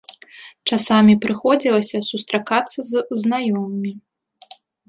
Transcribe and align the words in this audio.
Часамі 0.69 1.13
прыходзілася 1.25 1.97
сустракацца 2.09 2.79
з 2.89 3.07
знаёмымі. 3.25 3.91